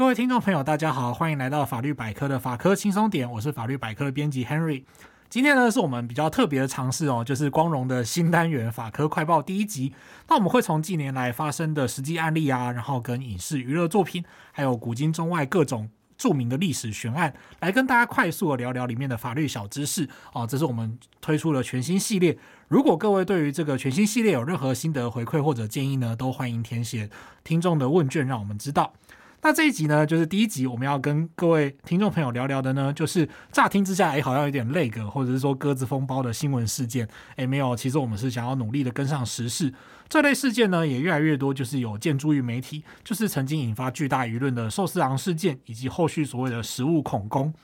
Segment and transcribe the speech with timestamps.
[0.00, 4.82] 各位听众朋友，大家好，欢迎来到法律百科的法科轻松点，我是法律百科的编辑 Henry。
[5.28, 9.92] 今天呢，是我们比较特别的尝试哦，就是光荣的新单元法科快报第一集。
[10.26, 20.46] 那我们会从近年来发生的实际案例啊，然后跟影视娱乐作品，还有古今中外各种著名的历史悬案，来跟大家快速的聊聊里面的法律小知识哦。
[20.46, 22.38] 这是我们推出了全新系列。
[22.68, 27.10] 如果各位对于这个全新系列有任何心得回馈或者建议呢，都欢迎填写
[27.44, 28.94] 听众的问卷，让我们知道。
[29.42, 39.72] 那这一集呢，就是第一集，我们要跟各位听众朋友聊聊的呢，就是乍听之下，哎，好像有点类个，或者是说鸽子风包的新闻事件，哎，没有，其实我们是想要努力的跟上时事。
[40.10, 47.54] 这类事件呢，也越来越多，就是有见诸于媒体，就是曾经引发巨大舆论的寿司郎事件，以及后续所谓的食物恐攻。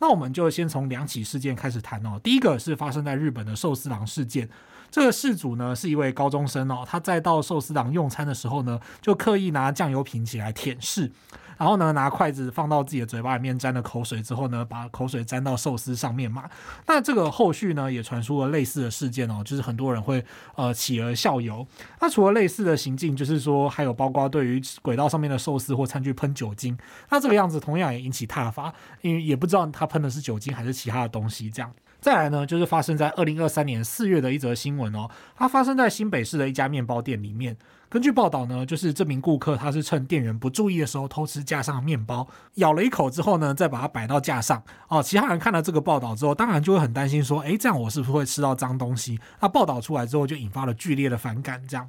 [0.00, 2.18] 那我们就先从两起事件开始谈哦。
[2.24, 4.48] 第一个是发生在日本的寿司郎事件。
[4.90, 11.10] 这个事主呢是一位高中生哦，他在到寿司郎用餐的时候呢，就刻意拿酱油瓶起来舔舐，
[11.56, 16.44] 然后呢拿筷子放到自己的嘴巴里面沾了口水之后呢，把口水沾到寿司上面嘛。
[16.88, 20.24] 那这个后续呢也传出了类似的事件哦，就是很多人会
[20.56, 21.64] 呃企鹅效尤。
[22.00, 26.76] 那除了类似的行径，就是说还有包括对于轨道上面的寿司或餐具喷酒精，
[27.10, 31.72] 那这个样子同样也引起挞伐，因为也不知道他喷的是酒精还是其他的东西这样。
[32.00, 37.56] 再来呢，就是发生在二零二三年四月的一则新闻哦，它发生在新北市的一家面包店里面。
[37.88, 45.02] 根据报道呢，就是这名顾客他是趁店员不注意的时候偷吃架上的面包，咬了一口之后呢，再把它摆到架上哦。
[45.02, 49.18] 其他人看了这个报道之后，当然就会很担心说，诶，这样我是不是会吃到脏东西？
[49.40, 51.88] 那报道出来之后，就引发了剧烈的反感，这样。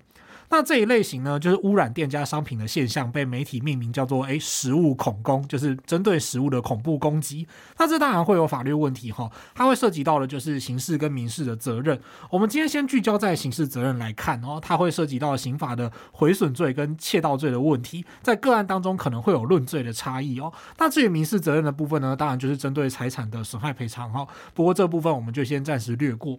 [0.51, 7.47] 那这一类型呢，就是污染店家商品的现象，被媒体命名叫做“诶食物恐攻”，就是针对食物的恐怖攻击。
[7.77, 11.97] 那这当然会有法律问题哈，它会涉及到的就是刑事跟民事的责任。
[12.29, 20.51] 我们今天先聚焦在刑事责任来看哦，它会涉及到刑法的毁损罪跟窃盗罪的问题，在个案当中可能会有论罪的差异哦。
[20.77, 24.27] 那至于民事责任的部分呢，当然就是针对财产的损害赔偿哈。
[24.53, 26.37] 不过这部分我们就先暂时略过。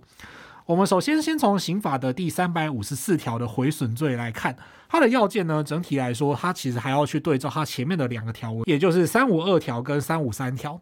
[0.67, 4.57] 我们首先先从刑法的第三百五十四条的毁损罪来看，
[4.89, 10.81] 它的要件呢，整体来说，它其实还要去对照它前面的两个条文，也就是三五二条跟三五三条。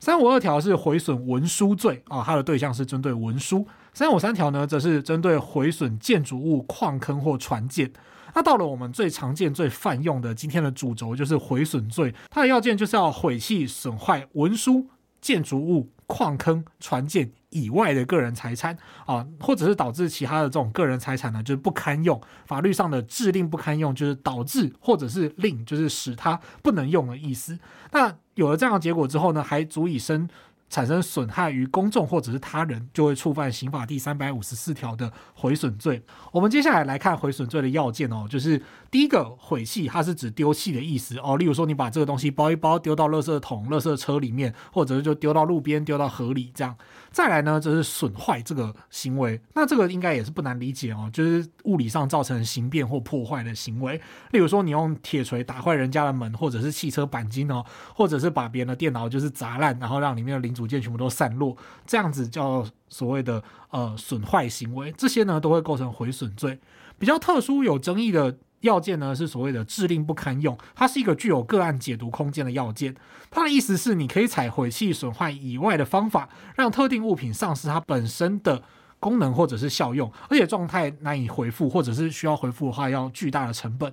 [0.00, 7.92] 三五二条是毁损文书罪啊，它的对象是针对文书；三五三条呢，则是针对毁损建筑物、矿坑或船舰。
[8.34, 14.88] 那到了我们最常见、最泛用的今天的主轴，就是毁损罪，它的要件就是要毁弃、损坏文书、
[15.20, 17.30] 建筑物、矿坑、船舰。
[17.54, 18.74] 以外的个人财产
[19.04, 22.18] 啊，或者是导致其他的这种个人财产呢，就是不堪用。
[22.46, 27.58] 法律上的制令不堪用，就是导致或者是令，就是使它不能用的意思。
[27.90, 30.26] 那有了这样的结果之后呢，还足以生。
[30.72, 36.02] 产生损害于公众或者是他人，就会触犯刑法第三百五十四条的毁损罪。
[36.32, 41.36] 我们接下来来看毁损罪的要件哦，就是第一个毁弃，它是指丢弃的意思哦。
[41.36, 46.74] 例如说，你把这个东西包一包丢到垃圾桶、垃圾车里面，或者是就丢到路边、丢到河里这样。
[47.12, 54.00] 再来呢，就是损坏这个行为，那这个应该也是不难理解哦，就是物理上造成形变或破坏的行为。
[54.30, 57.64] 例如说，你用铁锤打坏人家的门，或者是汽车钣金哦，
[57.94, 61.56] 或者是把别人的电脑就是砸烂，然后让里面的零组件全部都散落，
[61.86, 66.58] 这样子叫所谓的呃损坏行为，这些呢都会构成毁损罪。
[66.98, 72.96] 比较特殊有争议的要件呢是所谓的制令不堪用，它是一个具有个案解读空间的要件。
[73.30, 78.62] 它的意思是，你可以采毁弃、损坏以外的方法，让特定物品丧失它本身的
[78.98, 83.92] 功能或者是效用，而且状态难以回复，或者是需要回复的话，要巨大的成本。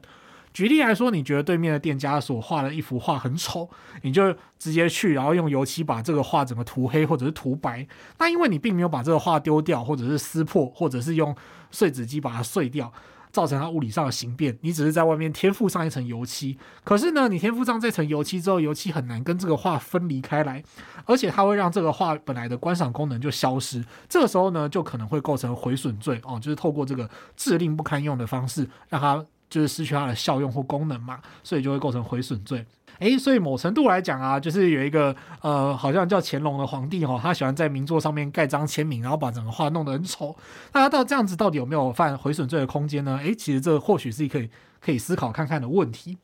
[0.51, 3.69] 举例来说，你觉得对面的店家所画的一幅画很丑，
[4.01, 7.87] 你就直接去，然后用油漆把这个画整个涂黑或者是涂白。
[8.17, 11.35] 那因为你并没有把这个画丢掉，或者是撕破，或者是用
[11.69, 12.91] 碎纸机把它碎掉，
[13.31, 16.57] 造成它物理上的形变，你只是在外面添附上一层油漆。
[16.83, 20.63] 可是呢，你添附上这层油漆之后，油漆很难跟这个画分离开来，
[21.05, 23.83] 而且它会让这个画本来的观赏功能就消失。
[24.07, 29.25] 这个时候呢，就可能会构成毁损罪哦，就是透过这个致令不堪用的方式让它。
[29.49, 32.65] 就是失去它的效用或功能嘛，所以就会构成毁损罪。
[32.99, 40.35] 诶，所以某程度来讲啊，就是有一个呃，好像叫乾隆的皇帝哈、哦，他喜欢在名作上面盖章签名，然后把整个画弄得很丑。
[40.73, 43.17] 那他到这样子到底有没有犯毁损罪的空间呢？
[43.23, 44.49] 诶，其实这或许是可以
[44.81, 46.17] 可以思考看看的问题。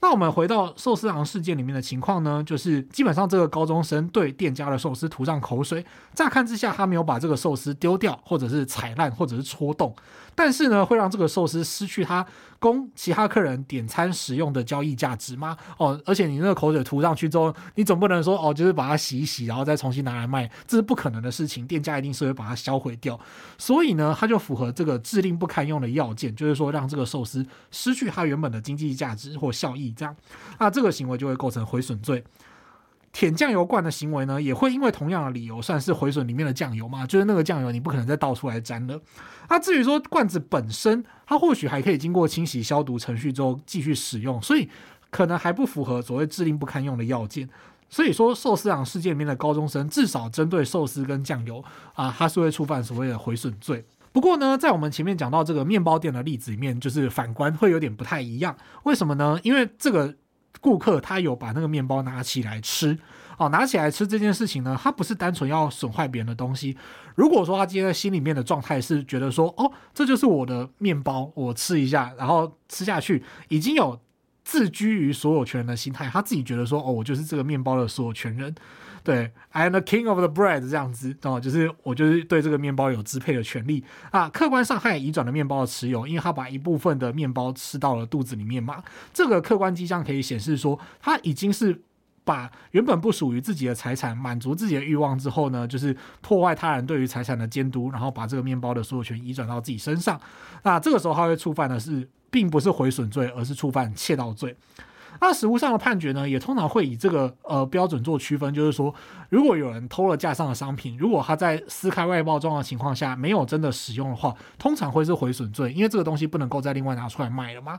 [0.00, 5.84] 那我们回到寿司郎事件里面的情况呢，就是基本上这个高中生对店家的寿司涂上口水，
[6.14, 9.92] 乍看之下他没有把这个寿司丢掉，或者是踩烂，或者是戳动，
[10.36, 12.24] 但是呢，会让这个寿司失去它
[12.60, 15.56] 供其他客人点餐使用的交易价值吗？
[15.78, 23.18] 哦，而且你那个口水涂上去之后，你总不能说哦，就是把它洗一洗，然后再重新拿来卖，这是不可能的事情，店家一定是会把它销毁掉。
[23.58, 29.87] 所以呢，它就符合这个制令不堪用的要件，就是说让这个寿司失去它原本的经济价值或效益。
[29.88, 30.14] 意，这样，
[30.58, 32.22] 那这个行为就会构成毁损罪。
[33.10, 39.00] 舔酱油罐的行为呢，也会因为同样的理由算是毁损里面的酱油嘛，就是那个酱油你不可能再倒出来沾了。
[39.48, 44.68] 那至于说罐子本身，它或许还可以经过清洗消毒程序之后继续使用，所以
[45.10, 47.48] 可能还不符合所谓“制令不堪用”的要件。
[47.88, 51.64] 所以说，寿司郎事件里面的高中生至少针对寿司跟酱油
[51.94, 53.82] 啊，他是会触犯所谓的毁损罪。
[54.18, 58.56] 不过呢，在我们前面讲到这个面包店的例子里面，就是反观会有点不太一样。
[58.82, 59.38] 为什么呢？
[59.44, 60.12] 因为这个
[60.60, 62.98] 顾客他有把那个面包拿起来吃，
[63.36, 66.76] 哦，拿起来吃这件事情呢，他不是单纯要损坏别人的东西。
[67.14, 74.00] 如果说他今天心里面的状态是觉得说，哦，这就是我的面包，我吃一下，然后吃下去已经有。
[74.44, 78.54] 自居于所有权人的心态，他自己觉得说：“哦，我就是这个面包的所有权人，
[79.08, 84.28] 对，I am the king of the bread 这样子哦，就是我就是对这个面包有支配的权利啊。
[84.28, 88.84] 客观上他也移转了面包的持有，因为他把一部分的面包吃到了肚子里面嘛。
[89.14, 91.80] 这个客观迹象可以显示说，他已经是
[92.22, 100.20] 把原本不属于自己的财产满足自己的欲望之后呢，就是破坏他人对于财产的监督，然后把这个面包的所有权移转到自己身上。
[100.64, 104.54] 那这个时候他会触犯的是。”并不是毁损罪，而是触犯窃盗罪。
[105.20, 108.94] 那实物上的判决呢，也通常会以这个呃标准做区分，就是说，
[109.30, 117.78] 如果有人偷了架上的商品，如果他在撕开外包装的情况下没有真的使用的话，通常会是毁损罪，因为这个东西不能够再另外拿出来卖了嘛。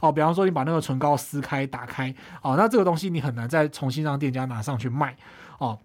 [0.00, 5.16] 哦，比方说你把那个唇膏撕开打开，哦，那这个东西你很难再重新让店家拿上去卖，
[5.58, 5.78] 哦。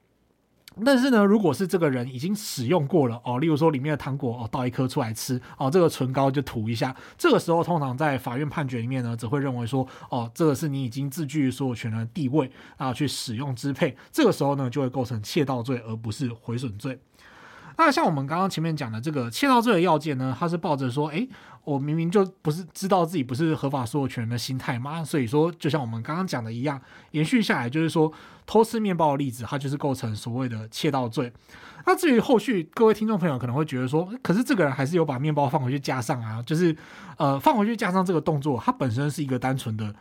[0.86, 17.00] 但是呢，如果是这个人已经使用过了哦，例如说里面的糖果哦，倒一颗出来吃哦，这个唇膏就涂一下，这个时候通常在法院判决里面呢，只会认为说哦，这个是你已经自具所有权人的地位啊，去使用支配，这个时候呢就会构成窃盗罪，而不是毁损罪。
[17.78, 21.28] 那像我们刚刚前面讲的这个窃盗罪的要件呢，他是抱着说，诶，
[21.64, 26.80] 我明明就不是知道自己不是合法所有权人的心态嘛，所以说就像我们刚刚讲的一样，
[27.12, 28.12] 延续下来就是说
[28.46, 31.31] 偷吃面包的例子，它就是构成所谓的窃盗罪。
[31.86, 36.76] 那至于后续各位听众朋友可能会觉得说，可是这个人还是有把面包放回去架上啊，就是
[37.18, 39.94] 呃放回去架上这个动作，它本身是一个单纯的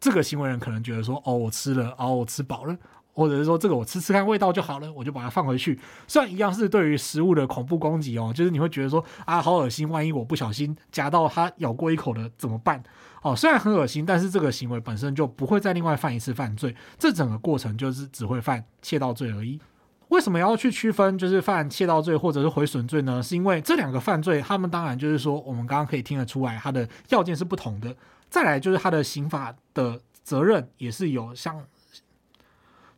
[0.00, 2.76] 这个行为人可能觉得说，哦，我吃了，哦，我吃饱了。
[3.12, 5.78] 或者是说这个我吃吃看味道就好了，我就把它放回去。
[6.08, 12.82] 虽然一样是对于食物的恐怖攻击哦，就是你会觉得说啊好恶心，万一我不小心夹到它咬过一口的怎么办？
[13.22, 19.60] 哦，虽然很恶心，但是这个行为本身就不会再另外犯一次犯罪，这整个过程就是只会犯窃盗罪而已。
[20.08, 23.22] 为什么要去区分就是犯窃盗罪或者是毁损罪呢？
[23.22, 27.94] 是因为这两个犯罪，他们当然就是说我们刚刚可以听得出来，它的要件是不同的。
[28.28, 31.62] 再来就是它的刑法的责任也是有像。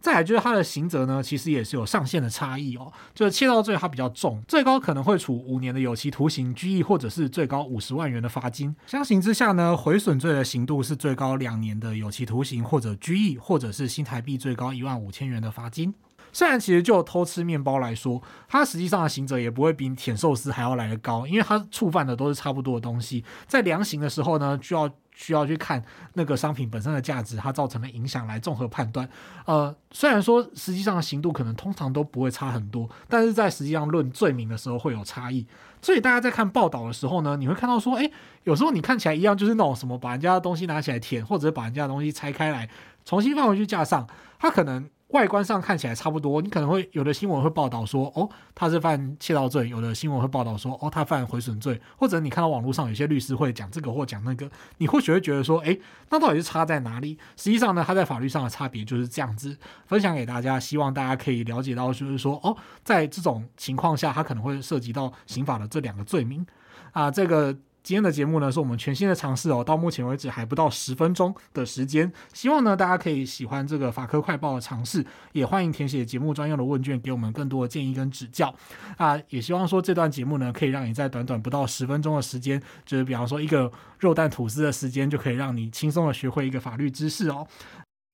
[0.04, 2.92] 再来就是它的刑责呢，其实也是有上限的差异哦。
[3.14, 8.76] 就是窃盗罪它比较重，最高可能会处五年的有期徒刑、拘役，或者是最高五十万元的罚金。
[8.86, 15.94] 相形之下呢，毁损罪的刑度是最高两年的有期徒刑或者拘役，或者是新台币最高一万五千元的罚金。
[16.34, 23.24] 虽然其实就偷吃面包来说，它实际上的刑责也不会比舔寿司还要来得高，因为它触犯的都是差不多的东西。
[23.46, 24.90] 在量刑的时候呢，就要。
[25.16, 25.80] 需要去看
[26.14, 29.08] 那个商品本身的价值，它造成的影响来综合判断。
[29.46, 35.46] 呃，虽然说实际上的刑度可能通常都不会差很多，但是在实际上论罪名的时候会有差异。
[35.80, 38.10] 所以大家在看报道的时候呢，你会看到说，诶，
[38.42, 42.68] 有时候你看起来一样，就是那种什么把人家的东西拿起来舔，或者把人家的东西拆开来
[43.04, 44.08] 重新放回去架上，
[44.40, 44.90] 它可能。
[45.14, 51.80] 外观上看起来差不多，你可能会有的新闻会报道说，哦，他是犯窃盗罪；有的新闻会报道说，哦，他犯毁损罪。
[51.96, 55.80] 或者你看到网络上有些律师会讲这个或讲那个，你或许会觉得说，诶，
[56.10, 57.16] 那到底是差在哪里？
[57.36, 59.56] 实际上呢，他在法律上的差别就是这样子，
[59.86, 66.44] 分享给大家，希望大家可以了解到，就是说，哦，在这种情况下，他可能会涉及到刑法的这两个罪名
[66.90, 67.56] 啊，这个。
[67.84, 69.62] 今天的节目呢，是我们全新的尝试哦。
[69.62, 78.54] 到目前为止还不到十分钟的时间，希望呢大家可以喜欢这个法科快报的尝试，也欢迎填写节目专用的问卷，给我们更多的建议跟指教
[78.96, 79.20] 啊。
[79.28, 87.46] 也希望说这段节目呢，可以让你在短短不到十分钟的时间，就是比方说一个肉蛋吐司的时间，就可以让你轻松的学会一个法律知识哦。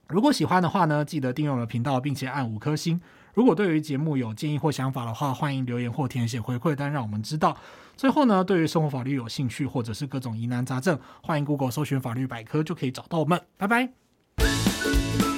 [0.08, 3.00] 如果喜欢的话呢，记得订阅我的频道，并且按五颗星。
[3.34, 7.56] 如果对于节目有建议或想法的话，欢迎留言或填写回馈单，让我们知道。
[7.96, 13.40] 最后呢，对于生活法律有兴趣，或者是各种疑难杂症，欢迎 Google 搜寻法律百科，就可以找到我们。
[13.56, 15.29] 拜拜。